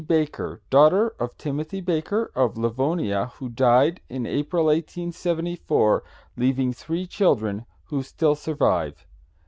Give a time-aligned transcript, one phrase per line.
[0.07, 6.03] Baker, daughter of Timothy Baker, of Livonia, who died in April, 1874,
[6.35, 9.05] leaving three children, who still survive.